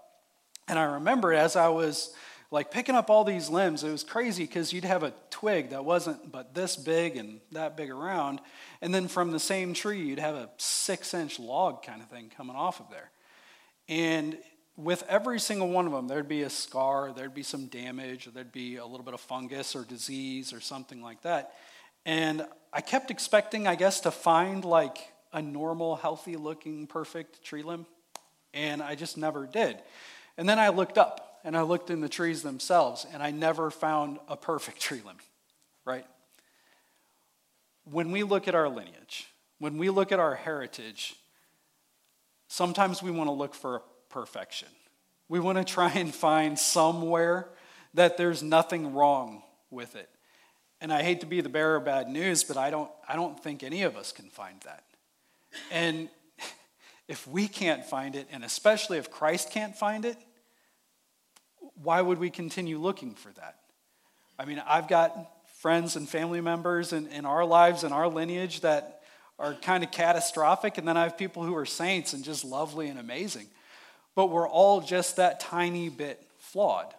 [0.67, 2.15] And I remember as I was
[2.49, 5.85] like picking up all these limbs, it was crazy because you'd have a twig that
[5.85, 8.41] wasn't but this big and that big around.
[8.81, 12.31] And then from the same tree, you'd have a six inch log kind of thing
[12.35, 13.09] coming off of there.
[13.87, 14.37] And
[14.83, 18.31] with every single one of them, there'd be a scar, there'd be some damage, or
[18.31, 21.53] there'd be a little bit of fungus or disease or something like that.
[22.05, 24.97] And I kept expecting, I guess, to find like
[25.33, 27.85] a normal, healthy looking, perfect tree limb.
[28.53, 29.77] And I just never did.
[30.37, 33.71] And then I looked up and I looked in the trees themselves, and I never
[33.71, 35.17] found a perfect tree limb,
[35.85, 36.05] right?
[37.85, 39.27] When we look at our lineage,
[39.59, 41.15] when we look at our heritage,
[42.47, 44.67] sometimes we want to look for perfection.
[45.29, 47.47] We want to try and find somewhere
[47.93, 50.09] that there's nothing wrong with it.
[50.81, 53.41] And I hate to be the bearer of bad news, but I don't, I don't
[53.41, 54.83] think any of us can find that.
[55.71, 56.09] And
[57.07, 60.17] if we can't find it, and especially if Christ can't find it,
[61.81, 63.55] why would we continue looking for that?
[64.37, 68.61] I mean, I've got friends and family members in, in our lives and our lineage
[68.61, 69.01] that
[69.37, 72.87] are kind of catastrophic, and then I have people who are saints and just lovely
[72.89, 73.47] and amazing
[74.15, 76.93] but we're all just that tiny bit flawed.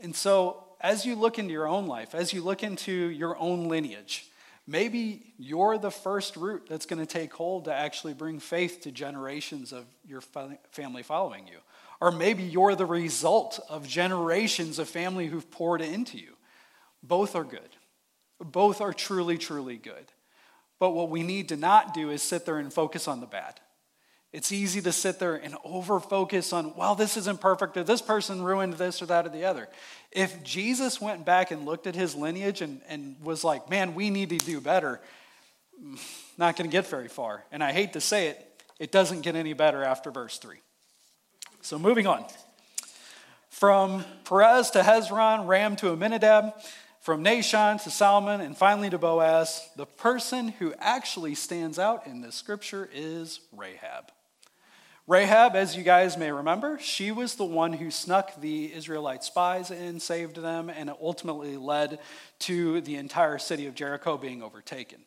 [0.00, 3.68] And so, as you look into your own life, as you look into your own
[3.68, 4.26] lineage,
[4.66, 8.90] maybe you're the first root that's going to take hold to actually bring faith to
[8.90, 10.20] generations of your
[10.72, 11.58] family following you.
[12.00, 16.36] Or maybe you're the result of generations of family who've poured into you.
[17.00, 17.60] Both are good.
[18.40, 20.06] Both are truly, truly good.
[20.80, 23.60] But what we need to not do is sit there and focus on the bad.
[24.32, 28.00] It's easy to sit there and over focus on, well, this isn't perfect, or this
[28.00, 29.68] person ruined this or that or the other.
[30.10, 34.08] If Jesus went back and looked at his lineage and, and was like, man, we
[34.08, 35.00] need to do better,
[36.38, 37.44] not going to get very far.
[37.52, 40.56] And I hate to say it, it doesn't get any better after verse 3.
[41.60, 42.24] So moving on.
[43.50, 46.54] From Perez to Hezron, Ram to Aminadab,
[47.00, 52.22] from Nahshon to Salmon, and finally to Boaz, the person who actually stands out in
[52.22, 54.10] this scripture is Rahab.
[55.08, 59.72] Rahab, as you guys may remember, she was the one who snuck the Israelite spies
[59.72, 61.98] in, saved them, and it ultimately led
[62.40, 65.00] to the entire city of Jericho being overtaken.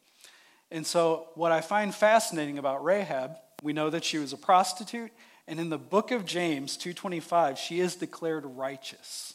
[0.70, 5.12] And so, what I find fascinating about Rahab, we know that she was a prostitute,
[5.48, 9.34] and in the book of James 2:25, she is declared righteous.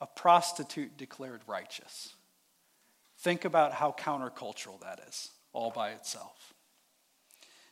[0.00, 2.14] A prostitute declared righteous.
[3.16, 6.52] Think about how countercultural that is, all by itself.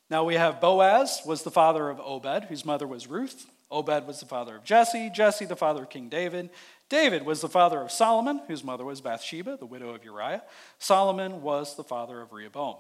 [0.08, 3.46] Now we have Boaz was the father of Obed, whose mother was Ruth.
[3.70, 6.50] Obed was the father of Jesse, Jesse the father of King David.
[6.88, 10.44] David was the father of Solomon, whose mother was Bathsheba, the widow of Uriah.
[10.78, 12.76] Solomon was the father of Rehoboam.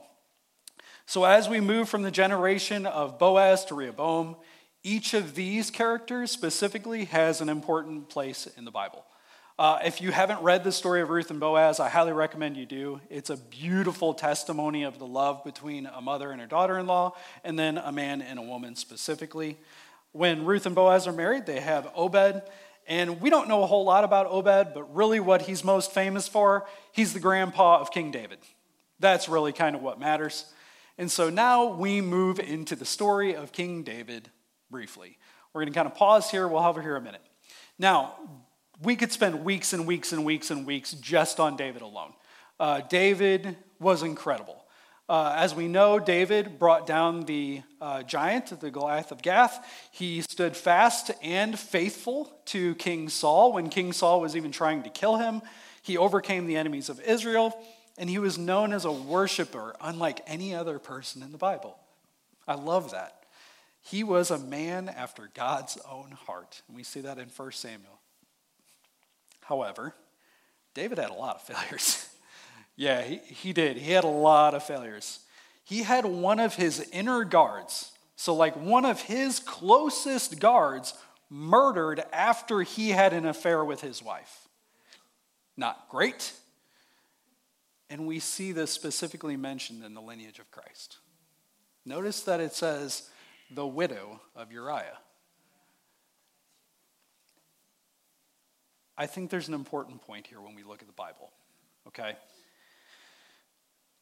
[1.06, 4.36] So as we move from the generation of Boaz to Rehoboam,
[4.84, 9.04] each of these characters specifically has an important place in the Bible.
[9.58, 12.66] Uh, if you haven't read the story of Ruth and Boaz, I highly recommend you
[12.66, 13.00] do.
[13.08, 17.16] It's a beautiful testimony of the love between a mother and her daughter in law,
[17.42, 19.56] and then a man and a woman specifically.
[20.12, 22.42] When Ruth and Boaz are married, they have Obed.
[22.86, 26.28] And we don't know a whole lot about Obed, but really what he's most famous
[26.28, 28.40] for, he's the grandpa of King David.
[29.00, 30.52] That's really kind of what matters.
[30.98, 34.30] And so now we move into the story of King David
[34.70, 35.16] briefly.
[35.54, 36.46] We're going to kind of pause here.
[36.46, 37.22] We'll hover here a minute.
[37.78, 38.16] Now,
[38.82, 42.12] we could spend weeks and weeks and weeks and weeks just on David alone.
[42.58, 44.64] Uh, David was incredible.
[45.08, 49.64] Uh, as we know, David brought down the uh, giant, the Goliath of Gath.
[49.92, 54.90] He stood fast and faithful to King Saul when King Saul was even trying to
[54.90, 55.42] kill him.
[55.82, 57.56] He overcame the enemies of Israel,
[57.96, 61.78] and he was known as a worshiper, unlike any other person in the Bible.
[62.48, 63.26] I love that.
[63.82, 66.62] He was a man after God's own heart.
[66.66, 68.00] And we see that in 1 Samuel.
[69.48, 69.94] However,
[70.74, 72.08] David had a lot of failures.
[72.76, 73.76] yeah, he, he did.
[73.76, 75.20] He had a lot of failures.
[75.64, 80.94] He had one of his inner guards, so like one of his closest guards,
[81.30, 84.48] murdered after he had an affair with his wife.
[85.56, 86.32] Not great.
[87.88, 90.98] And we see this specifically mentioned in the lineage of Christ.
[91.84, 93.08] Notice that it says,
[93.50, 94.98] the widow of Uriah.
[98.98, 101.30] I think there's an important point here when we look at the Bible,
[101.88, 102.16] okay?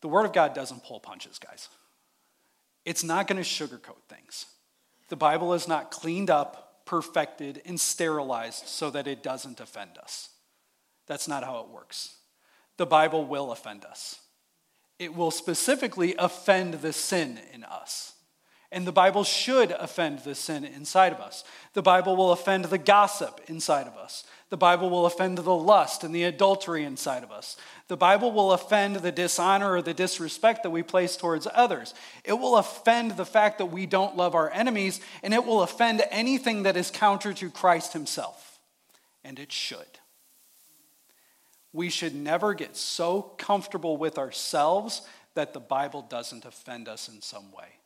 [0.00, 1.68] The Word of God doesn't pull punches, guys.
[2.85, 4.46] It's not going to sugarcoat things.
[5.09, 10.30] The Bible is not cleaned up, perfected, and sterilized so that it doesn't offend us.
[11.07, 12.16] That's not how it works.
[12.76, 14.20] The Bible will offend us,
[14.98, 18.12] it will specifically offend the sin in us.
[18.70, 21.44] And the Bible should offend the sin inside of us.
[21.74, 24.24] The Bible will offend the gossip inside of us.
[24.55, 27.57] The Bible will offend the lust and the adultery inside of us.
[27.88, 31.93] The Bible will offend the dishonor or the disrespect that we place towards others.
[32.23, 36.05] It will offend the fact that we don't love our enemies, and it will offend
[36.09, 38.61] anything that is counter to Christ Himself.
[39.25, 39.99] And it should.
[41.73, 45.03] We should never get so comfortable with ourselves
[45.35, 47.81] that the Bible doesn't offend us in some way.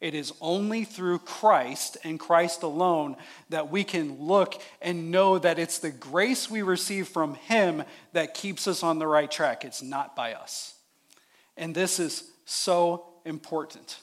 [0.00, 3.16] It is only through Christ and Christ alone
[3.48, 7.82] that we can look and know that it's the grace we receive from Him
[8.12, 9.64] that keeps us on the right track.
[9.64, 10.74] It's not by us.
[11.56, 13.98] And this is so important.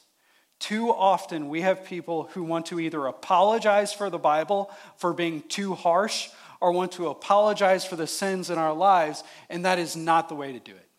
[0.60, 5.44] Too often, we have people who want to either apologize for the Bible for being
[5.44, 6.30] too harsh
[6.60, 10.36] or want to apologize for the sins in our lives, and that is not the
[10.36, 10.90] way to do it.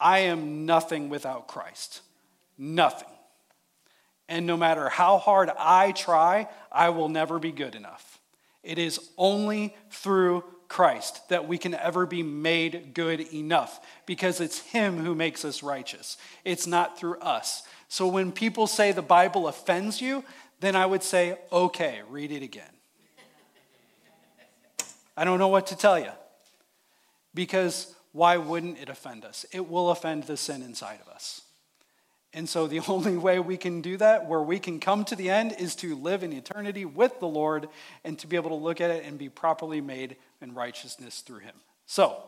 [0.00, 2.02] I am nothing without Christ.
[2.56, 3.08] Nothing.
[4.28, 8.20] And no matter how hard I try, I will never be good enough.
[8.62, 14.58] It is only through Christ that we can ever be made good enough because it's
[14.58, 16.18] Him who makes us righteous.
[16.44, 17.62] It's not through us.
[17.88, 20.24] So when people say the Bible offends you,
[20.60, 22.64] then I would say, okay, read it again.
[25.16, 26.10] I don't know what to tell you
[27.34, 29.46] because why wouldn't it offend us?
[29.52, 31.42] It will offend the sin inside of us.
[32.32, 35.30] And so, the only way we can do that, where we can come to the
[35.30, 37.68] end, is to live in eternity with the Lord
[38.04, 41.40] and to be able to look at it and be properly made in righteousness through
[41.40, 41.54] Him.
[41.86, 42.22] So,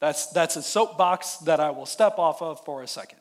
[0.00, 3.18] that's, that's a soapbox that I will step off of for a second.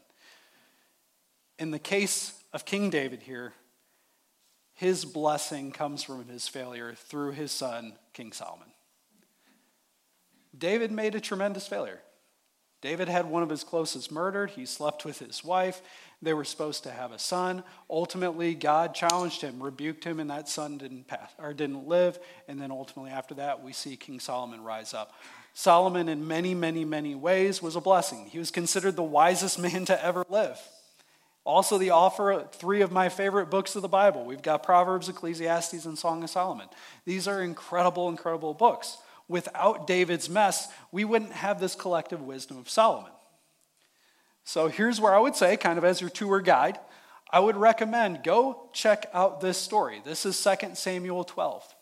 [1.57, 3.53] In the case of King David here,
[4.73, 8.67] his blessing comes from his failure through his son, King Solomon.
[10.55, 11.99] David made a tremendous failure.
[12.81, 14.51] David had one of his closest murdered.
[14.51, 15.81] He slept with his wife.
[16.21, 17.63] They were supposed to have a son.
[17.89, 22.19] Ultimately, God challenged him, rebuked him, and that son didn't pass or didn't live.
[22.47, 25.13] And then ultimately, after that, we see King Solomon rise up.
[25.53, 28.27] Solomon, in many, many, many ways, was a blessing.
[28.27, 30.59] He was considered the wisest man to ever live.
[31.45, 34.23] Also, the author of three of my favorite books of the Bible.
[34.25, 36.67] We've got Proverbs, Ecclesiastes, and Song of Solomon.
[37.05, 42.69] These are incredible, incredible books without David's mess, we wouldn't have this collective wisdom of
[42.69, 43.11] Solomon.
[44.43, 46.79] So here's where I would say, kind of as your tour guide,
[47.29, 50.01] I would recommend go check out this story.
[50.05, 51.75] This is 2 Samuel 12.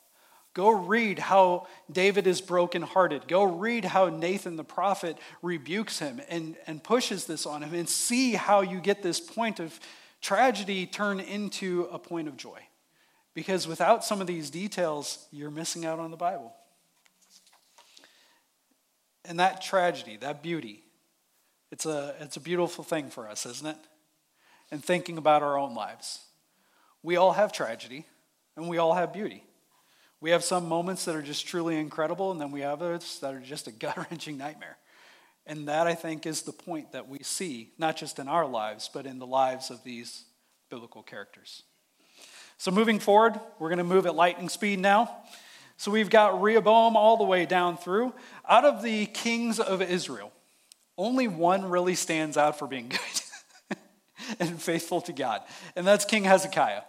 [0.55, 3.27] Go read how David is brokenhearted.
[3.27, 7.89] Go read how Nathan the prophet rebukes him and, and pushes this on him, and
[7.89, 9.77] see how you get this point of
[10.21, 12.59] tragedy turn into a point of joy.
[13.33, 16.53] Because without some of these details, you're missing out on the Bible.
[19.27, 20.83] And that tragedy, that beauty,
[21.71, 23.77] it's a, it's a beautiful thing for us, isn't it?
[24.71, 26.19] And thinking about our own lives.
[27.03, 28.05] We all have tragedy,
[28.55, 29.43] and we all have beauty.
[30.21, 33.33] We have some moments that are just truly incredible, and then we have others that
[33.33, 34.77] are just a gut wrenching nightmare.
[35.45, 38.89] And that, I think, is the point that we see, not just in our lives,
[38.91, 40.23] but in the lives of these
[40.71, 41.61] biblical characters.
[42.57, 45.15] So, moving forward, we're going to move at lightning speed now.
[45.77, 48.13] So we've got Rehoboam all the way down through.
[48.47, 50.31] Out of the kings of Israel,
[50.97, 52.89] only one really stands out for being
[53.69, 53.77] good
[54.39, 55.41] and faithful to God,
[55.75, 56.81] and that's King Hezekiah.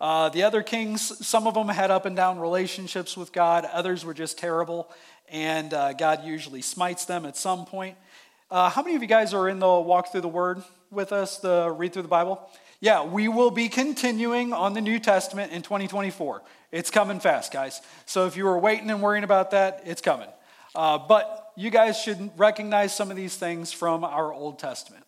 [0.00, 4.04] Uh, the other kings, some of them had up and down relationships with God, others
[4.04, 4.90] were just terrible,
[5.28, 7.96] and uh, God usually smites them at some point.
[8.50, 11.38] Uh, how many of you guys are in the walk through the Word with us,
[11.38, 12.50] the read through the Bible?
[12.80, 16.42] Yeah, we will be continuing on the New Testament in 2024.
[16.72, 17.80] It's coming fast, guys.
[18.04, 20.28] So if you were waiting and worrying about that, it's coming.
[20.74, 25.04] Uh, but you guys should recognize some of these things from our Old Testament.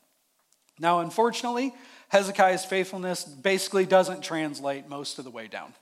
[0.79, 1.75] Now, unfortunately,
[2.09, 5.75] Hezekiah's faithfulness basically doesn't translate most of the way down.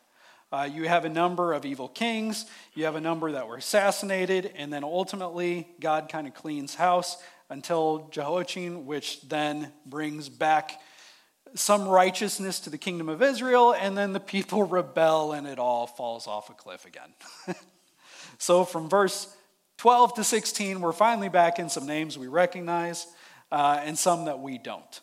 [0.50, 4.52] Uh, you have a number of evil kings, you have a number that were assassinated,
[4.56, 7.16] and then ultimately, God kind of cleans house
[7.50, 10.80] until Jehoiachin, which then brings back
[11.54, 15.86] some righteousness to the kingdom of Israel, and then the people rebel and it all
[15.86, 17.12] falls off a cliff again.
[18.38, 19.34] so from verse
[19.78, 23.06] 12 to 16, we're finally back in some names we recognize
[23.52, 25.00] uh, and some that we don't.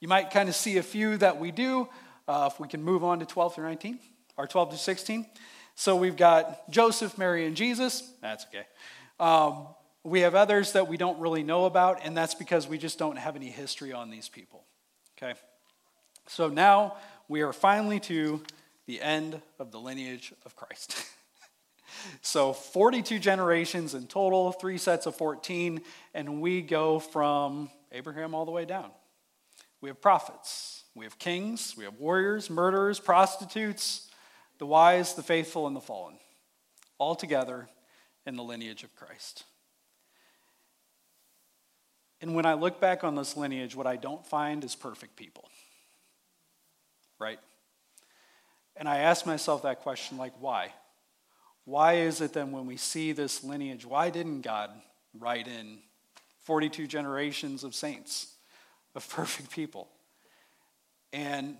[0.00, 1.88] You might kind of see a few that we do.
[2.26, 3.98] Uh, if we can move on to 12 through 19,
[4.36, 5.26] or 12 to 16.
[5.74, 8.08] So we've got Joseph, Mary, and Jesus.
[8.20, 8.66] That's okay.
[9.18, 9.66] Um,
[10.04, 13.16] we have others that we don't really know about, and that's because we just don't
[13.16, 14.64] have any history on these people.
[15.16, 15.38] Okay?
[16.26, 16.96] So now
[17.28, 18.42] we are finally to
[18.86, 20.94] the end of the lineage of Christ.
[22.20, 25.80] so 42 generations in total, three sets of 14,
[26.14, 28.90] and we go from Abraham all the way down.
[29.80, 34.08] We have prophets, we have kings, we have warriors, murderers, prostitutes,
[34.58, 36.14] the wise, the faithful, and the fallen,
[36.98, 37.68] all together
[38.26, 39.44] in the lineage of Christ.
[42.20, 45.48] And when I look back on this lineage, what I don't find is perfect people.
[47.22, 47.38] Right?
[48.76, 50.72] And I ask myself that question like, why?
[51.64, 54.70] Why is it then when we see this lineage, why didn't God
[55.16, 55.78] write in
[56.40, 58.34] 42 generations of saints,
[58.96, 59.88] of perfect people?
[61.12, 61.56] And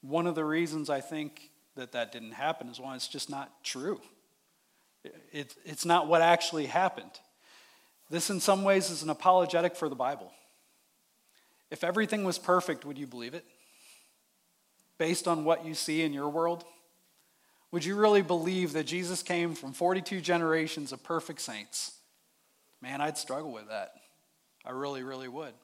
[0.00, 3.62] one of the reasons I think that that didn't happen is one, it's just not
[3.62, 4.00] true.
[5.32, 7.10] It, it's not what actually happened.
[8.10, 10.32] This, in some ways, is an apologetic for the Bible.
[11.70, 13.44] If everything was perfect, would you believe it?
[14.98, 16.64] Based on what you see in your world?
[17.72, 21.92] Would you really believe that Jesus came from 42 generations of perfect saints?
[22.80, 23.94] Man, I'd struggle with that.
[24.64, 25.54] I really, really would.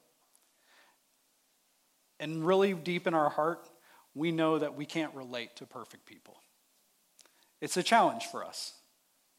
[2.19, 3.67] And really deep in our heart,
[4.13, 6.35] we know that we can't relate to perfect people.
[7.61, 8.73] It's a challenge for us.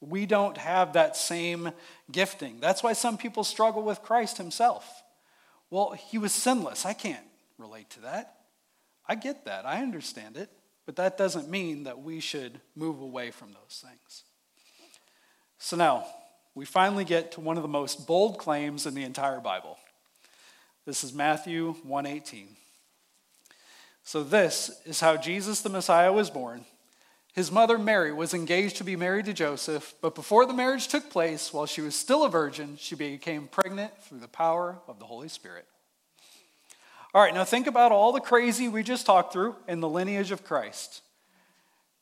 [0.01, 1.73] We don't have that same
[2.11, 2.59] gifting.
[2.61, 5.03] That's why some people struggle with Christ himself.
[5.71, 6.85] Well, he was sinless.
[6.87, 7.25] I can't
[7.59, 8.35] relate to that.
[9.09, 9.67] I get that.
[9.67, 10.51] I understand it.
[10.85, 14.25] But that doesn't mean that we should move away from those things.
[15.59, 16.07] So now,
[16.55, 19.79] we finally get to one of the most bold claims in the entire Bible.
[20.85, 22.49] This is Matthew 118.
[24.03, 26.65] So this is how Jesus the Messiah was born.
[27.33, 31.09] His mother Mary was engaged to be married to Joseph, but before the marriage took
[31.09, 35.07] place, while she was still a virgin, she became pregnant through the power of the
[35.07, 35.67] Holy Spirit.
[37.15, 40.31] All right, now think about all the crazy we just talked through in the lineage
[40.31, 41.03] of Christ.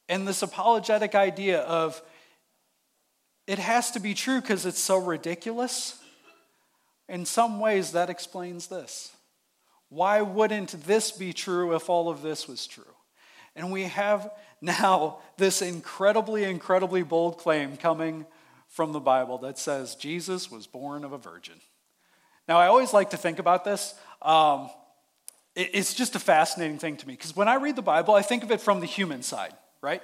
[0.09, 2.01] And this apologetic idea of
[3.49, 5.99] it has to be true because it's so ridiculous.
[7.09, 9.11] In some ways, that explains this.
[9.89, 12.85] Why wouldn't this be true if all of this was true?
[13.57, 14.31] And we have
[14.61, 18.27] now this incredibly, incredibly bold claim coming
[18.69, 21.57] from the Bible that says Jesus was born of a virgin.
[22.47, 23.95] Now, I always like to think about this.
[24.23, 24.71] Um,
[25.55, 28.43] it's just a fascinating thing to me because when I read the Bible, I think
[28.43, 30.03] of it from the human side, right?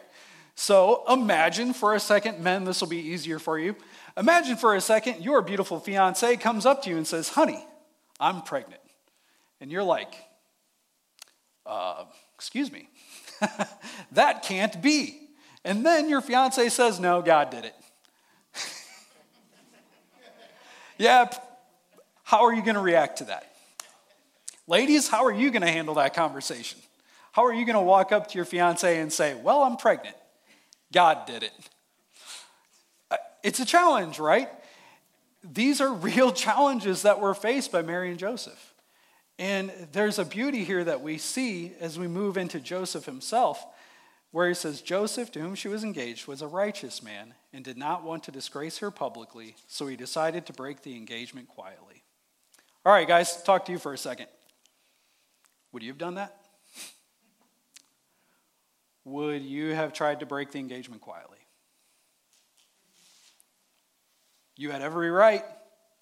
[0.54, 3.76] So imagine for a second, men, this will be easier for you.
[4.16, 7.64] Imagine for a second your beautiful fiance comes up to you and says, Honey,
[8.18, 8.80] I'm pregnant.
[9.60, 10.14] And you're like,
[11.64, 12.88] uh, Excuse me,
[14.12, 15.20] that can't be.
[15.64, 17.74] And then your fiance says, No, God did it.
[20.98, 21.30] yeah,
[22.24, 23.55] how are you going to react to that?
[24.68, 26.80] Ladies, how are you going to handle that conversation?
[27.32, 30.16] How are you going to walk up to your fiance and say, Well, I'm pregnant?
[30.92, 31.52] God did it.
[33.10, 34.48] Uh, it's a challenge, right?
[35.44, 38.74] These are real challenges that were faced by Mary and Joseph.
[39.38, 43.64] And there's a beauty here that we see as we move into Joseph himself,
[44.30, 47.76] where he says, Joseph, to whom she was engaged, was a righteous man and did
[47.76, 52.02] not want to disgrace her publicly, so he decided to break the engagement quietly.
[52.84, 54.28] All right, guys, talk to you for a second.
[55.76, 56.34] Would you have done that?
[59.04, 61.36] Would you have tried to break the engagement quietly?
[64.56, 65.44] You had every right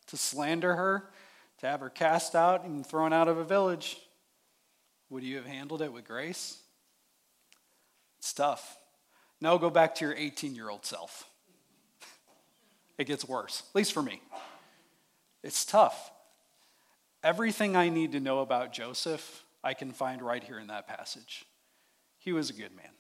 [0.07, 1.11] to slander her
[1.59, 3.99] to have her cast out and thrown out of a village.
[5.11, 6.57] Would you have handled it with grace?
[8.21, 8.79] It's tough.
[9.41, 11.29] Now go back to your 18 year old self.
[12.97, 14.23] it gets worse, at least for me.
[15.43, 16.13] It's tough.
[17.25, 21.45] Everything I need to know about Joseph, I can find right here in that passage.
[22.19, 22.93] He was a good man.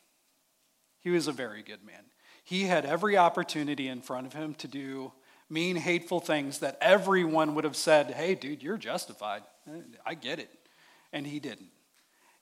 [0.99, 2.05] He was a very good man.
[2.43, 5.12] He had every opportunity in front of him to do
[5.51, 9.43] mean, hateful things that everyone would have said, hey, dude, you're justified.
[10.05, 10.51] I get it.
[11.12, 11.71] And he didn't.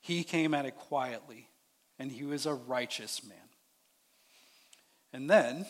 [0.00, 1.48] He came at it quietly,
[1.98, 3.36] and he was a righteous man.
[5.12, 5.66] And then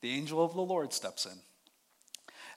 [0.00, 1.38] the angel of the Lord steps in.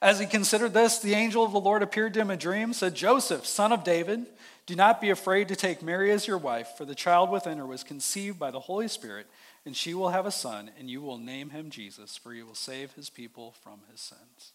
[0.02, 2.72] As he considered this, the angel of the Lord appeared to him in a dream,
[2.72, 4.28] said, Joseph, son of David,
[4.70, 7.66] do not be afraid to take Mary as your wife, for the child within her
[7.66, 9.26] was conceived by the Holy Spirit
[9.66, 12.54] and she will have a son, and you will name him Jesus, for he will
[12.54, 14.54] save his people from his sins.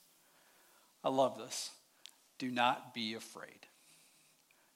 [1.03, 1.73] I love this.
[2.39, 3.67] Do not be afraid.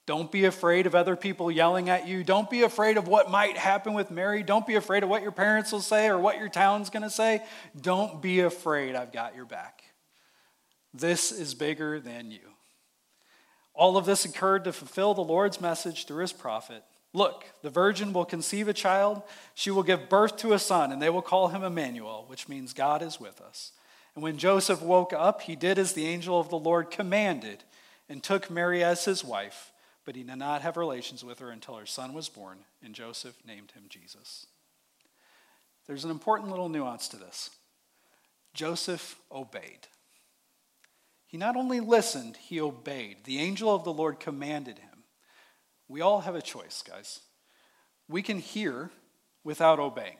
[0.06, 2.24] Don't be afraid of other people yelling at you.
[2.24, 4.42] Don't be afraid of what might happen with Mary.
[4.42, 7.10] Don't be afraid of what your parents will say or what your town's going to
[7.10, 7.44] say.
[7.80, 8.96] Don't be afraid.
[8.96, 9.84] I've got your back.
[10.92, 12.40] This is bigger than you.
[13.78, 16.82] All of this occurred to fulfill the Lord's message through his prophet.
[17.12, 19.22] Look, the virgin will conceive a child.
[19.54, 22.72] She will give birth to a son, and they will call him Emmanuel, which means
[22.72, 23.70] God is with us.
[24.16, 27.62] And when Joseph woke up, he did as the angel of the Lord commanded
[28.08, 29.72] and took Mary as his wife,
[30.04, 33.36] but he did not have relations with her until her son was born, and Joseph
[33.46, 34.46] named him Jesus.
[35.86, 37.50] There's an important little nuance to this.
[38.54, 39.86] Joseph obeyed.
[41.28, 43.18] He not only listened, he obeyed.
[43.24, 45.04] The angel of the Lord commanded him.
[45.86, 47.20] We all have a choice, guys.
[48.08, 48.90] We can hear
[49.44, 50.16] without obeying.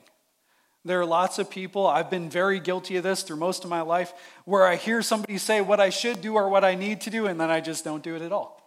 [0.85, 3.81] There are lots of people, I've been very guilty of this through most of my
[3.81, 4.13] life,
[4.45, 7.25] where I hear somebody say what I should do or what I need to do,
[7.25, 8.61] and then I just don't do it at all.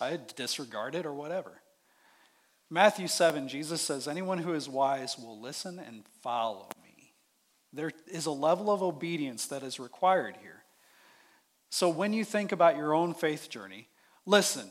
[0.00, 1.62] I disregard it or whatever.
[2.70, 7.14] Matthew 7, Jesus says, Anyone who is wise will listen and follow me.
[7.72, 10.57] There is a level of obedience that is required here.
[11.70, 13.88] So when you think about your own faith journey,
[14.26, 14.70] listen,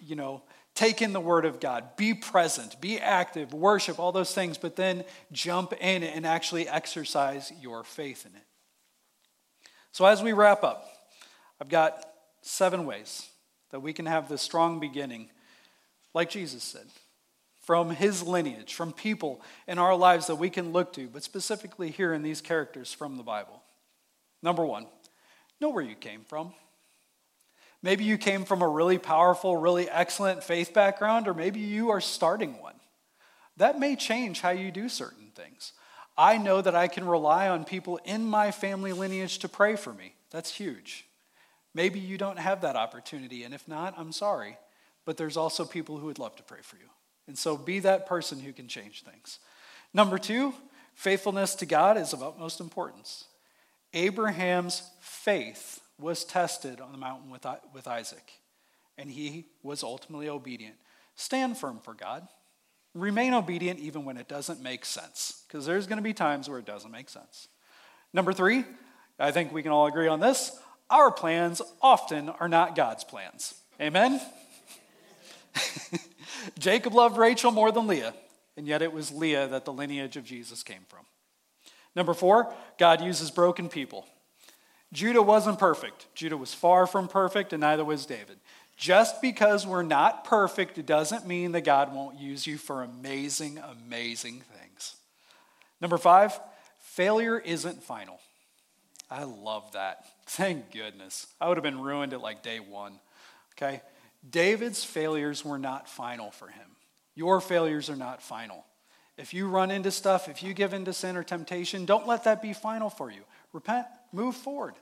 [0.00, 0.42] you know,
[0.74, 4.76] take in the Word of God, be present, be active, worship, all those things, but
[4.76, 8.46] then jump in and actually exercise your faith in it.
[9.92, 10.86] So, as we wrap up,
[11.60, 12.04] I've got
[12.42, 13.28] seven ways
[13.70, 15.30] that we can have this strong beginning,
[16.14, 16.86] like Jesus said,
[17.60, 21.90] from his lineage, from people in our lives that we can look to, but specifically
[21.90, 23.62] here in these characters from the Bible.
[24.42, 24.86] Number one,
[25.60, 26.52] know where you came from.
[27.82, 32.00] Maybe you came from a really powerful, really excellent faith background, or maybe you are
[32.00, 32.74] starting one.
[33.56, 35.72] That may change how you do certain things.
[36.16, 39.92] I know that I can rely on people in my family lineage to pray for
[39.92, 40.14] me.
[40.30, 41.06] That's huge.
[41.74, 44.58] Maybe you don't have that opportunity, and if not, I'm sorry.
[45.06, 46.88] But there's also people who would love to pray for you.
[47.26, 49.38] And so be that person who can change things.
[49.94, 50.52] Number two,
[50.94, 53.24] faithfulness to God is of utmost importance.
[53.92, 58.32] Abraham's faith was tested on the mountain with, with Isaac,
[58.96, 60.76] and he was ultimately obedient.
[61.16, 62.26] Stand firm for God.
[62.94, 66.58] Remain obedient even when it doesn't make sense, because there's going to be times where
[66.58, 67.48] it doesn't make sense.
[68.12, 68.64] Number three,
[69.18, 70.58] I think we can all agree on this
[70.90, 73.54] our plans often are not God's plans.
[73.80, 74.20] Amen?
[76.58, 78.12] Jacob loved Rachel more than Leah,
[78.56, 81.06] and yet it was Leah that the lineage of Jesus came from.
[81.96, 84.06] Number four, God uses broken people.
[84.92, 86.06] Judah wasn't perfect.
[86.14, 88.38] Judah was far from perfect, and neither was David.
[88.76, 94.42] Just because we're not perfect doesn't mean that God won't use you for amazing, amazing
[94.56, 94.96] things.
[95.80, 96.38] Number five,
[96.78, 98.18] failure isn't final.
[99.10, 100.06] I love that.
[100.26, 101.26] Thank goodness.
[101.40, 102.98] I would have been ruined at like day one.
[103.54, 103.82] Okay?
[104.28, 106.66] David's failures were not final for him.
[107.14, 108.64] Your failures are not final.
[109.20, 112.40] If you run into stuff, if you give into sin or temptation, don't let that
[112.40, 113.20] be final for you.
[113.52, 114.74] Repent, move forward.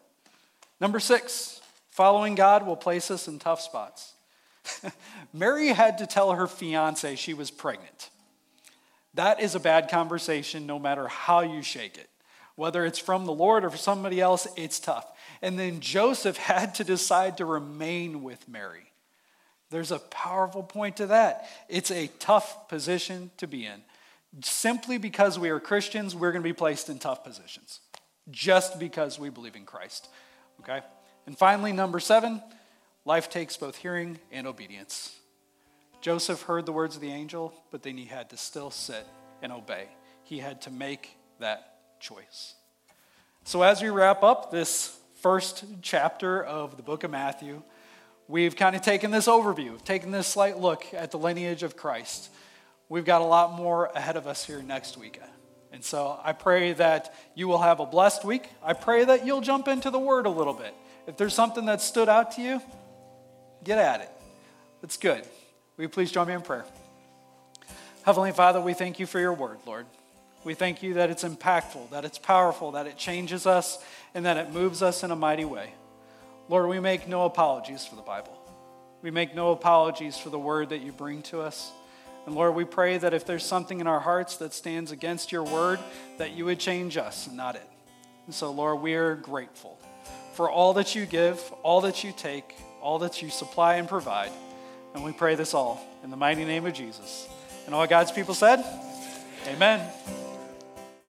[0.80, 1.60] Number six,
[1.90, 4.14] following God will place us in tough spots.
[5.32, 8.10] Mary had to tell her fiance she was pregnant.
[9.14, 12.08] That is a bad conversation no matter how you shake it.
[12.54, 15.10] Whether it's from the Lord or from somebody else, it's tough.
[15.42, 18.92] And then Joseph had to decide to remain with Mary.
[19.70, 21.48] There's a powerful point to that.
[21.68, 23.82] It's a tough position to be in.
[24.42, 27.80] Simply because we are Christians, we're going to be placed in tough positions
[28.30, 30.08] just because we believe in Christ.
[30.60, 30.80] Okay?
[31.26, 32.42] And finally, number seven,
[33.04, 35.14] life takes both hearing and obedience.
[36.00, 39.06] Joseph heard the words of the angel, but then he had to still sit
[39.42, 39.88] and obey.
[40.24, 42.54] He had to make that choice.
[43.44, 47.62] So, as we wrap up this first chapter of the book of Matthew,
[48.28, 52.30] we've kind of taken this overview, taken this slight look at the lineage of Christ.
[52.88, 55.20] We've got a lot more ahead of us here next week.
[55.72, 58.48] And so I pray that you will have a blessed week.
[58.62, 60.74] I pray that you'll jump into the Word a little bit.
[61.06, 62.62] If there's something that stood out to you,
[63.64, 64.10] get at it.
[64.82, 65.22] It's good.
[65.76, 66.64] Will you please join me in prayer?
[68.04, 69.86] Heavenly Father, we thank you for your Word, Lord.
[70.44, 73.78] We thank you that it's impactful, that it's powerful, that it changes us,
[74.14, 75.74] and that it moves us in a mighty way.
[76.48, 78.34] Lord, we make no apologies for the Bible.
[79.02, 81.70] We make no apologies for the word that you bring to us.
[82.28, 85.44] And Lord, we pray that if there's something in our hearts that stands against your
[85.44, 85.78] word,
[86.18, 87.66] that you would change us not it.
[88.26, 89.78] And so, Lord, we are grateful
[90.34, 94.30] for all that you give, all that you take, all that you supply and provide.
[94.92, 97.26] And we pray this all in the mighty name of Jesus.
[97.64, 98.62] And all God's people said,
[99.46, 99.80] Amen.